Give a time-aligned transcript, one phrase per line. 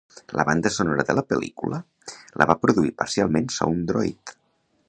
[0.37, 1.81] La banda sonora de la pel·lícula
[2.43, 4.39] la va produir parcialment SoundDroid.